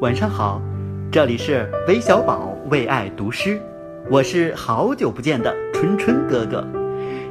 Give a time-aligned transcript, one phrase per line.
[0.00, 0.62] 晚上好，
[1.10, 3.60] 这里是微小宝为爱读诗，
[4.08, 6.64] 我是好久不见的春春哥哥。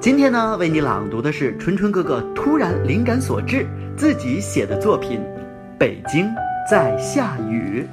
[0.00, 3.66] 今天呢，为你朗读的是春春哥哥突然灵感所致
[3.96, 5.18] 自己写的作品
[5.76, 6.28] 《北京
[6.70, 7.84] 在下雨》。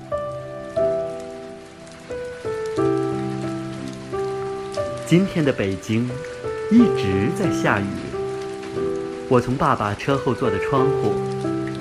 [5.07, 6.07] 今天的北京
[6.69, 7.85] 一直在下雨，
[9.27, 11.15] 我从爸爸车后座的窗户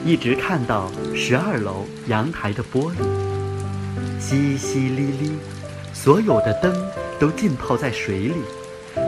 [0.09, 2.95] 一直看到十二楼阳台的玻璃，
[4.19, 5.33] 淅淅沥沥，
[5.93, 6.75] 所有的灯
[7.19, 8.37] 都浸泡在水里，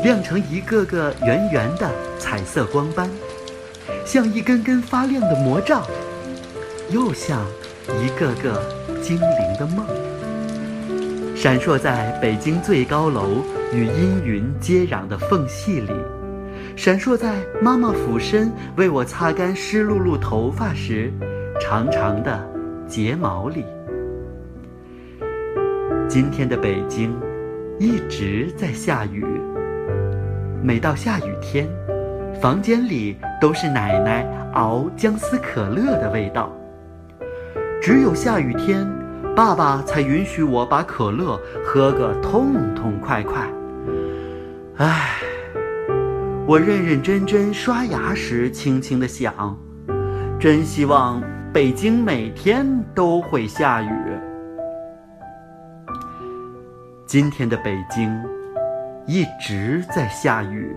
[0.04, 3.08] 亮成一个个圆圆的彩色光斑，
[4.04, 5.82] 像一根根发亮的魔杖，
[6.90, 7.46] 又像
[8.04, 8.62] 一个个
[9.00, 9.86] 精灵的梦，
[11.34, 13.42] 闪烁在北京最高楼。
[13.72, 15.92] 与阴云接壤的缝隙里，
[16.76, 21.12] 闪烁在妈妈俯身为我擦干湿漉漉头发时，
[21.60, 22.40] 长长的
[22.86, 23.64] 睫毛里。
[26.08, 27.14] 今天的北京
[27.78, 29.24] 一直在下雨。
[30.62, 31.68] 每到下雨天，
[32.40, 36.50] 房间里都是奶奶熬姜丝可乐的味道。
[37.80, 38.86] 只有下雨天，
[39.36, 43.48] 爸爸才允许我把可乐喝个痛痛快快。
[44.76, 45.16] 唉，
[46.50, 49.56] 我认认真真刷牙时，轻轻的想，
[50.36, 53.88] 真希望北京每天都会下雨。
[57.06, 58.12] 今天的北京
[59.06, 60.74] 一直在下雨。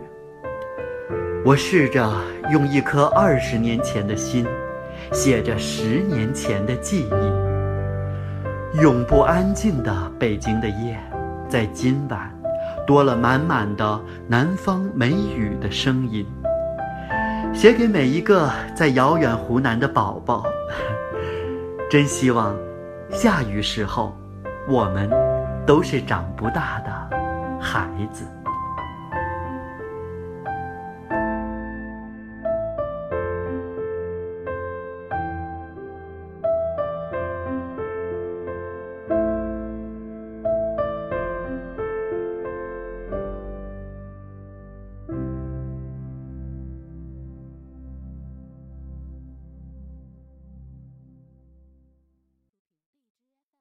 [1.43, 2.08] 我试着
[2.52, 4.45] 用一颗二十年前的心，
[5.11, 7.09] 写着十年前的记
[8.75, 8.80] 忆。
[8.80, 10.99] 永不安静的北京的夜，
[11.49, 12.42] 在今晚。
[12.86, 16.26] 多了满满的南方梅雨的声音，
[17.53, 20.44] 写给每一个在遥远湖南的宝宝。
[21.89, 22.56] 真希望
[23.09, 24.17] 下雨时候，
[24.67, 25.10] 我们
[25.66, 27.17] 都是长不大的
[27.60, 28.26] 孩子。